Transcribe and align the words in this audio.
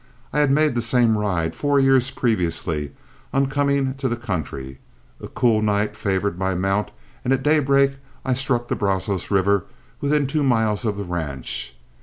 I 0.33 0.39
had 0.39 0.49
made 0.49 0.73
the 0.73 0.81
same 0.81 1.15
ride 1.15 1.53
four 1.55 1.79
years 1.79 2.09
previously 2.09 2.91
on 3.31 3.45
coming 3.45 3.93
to 3.97 4.09
the 4.09 4.15
country, 4.15 4.79
a 5.21 5.27
cool 5.27 5.61
night 5.61 5.95
favored 5.95 6.39
my 6.39 6.55
mount, 6.55 6.89
and 7.23 7.31
at 7.31 7.43
daybreak 7.43 7.97
I 8.25 8.33
struck 8.33 8.67
the 8.67 8.75
Brazos 8.75 9.29
River 9.29 9.65
within 9.99 10.25
two 10.25 10.41
miles 10.41 10.85
of 10.85 10.97
the 10.97 11.05
ranch. 11.05 11.75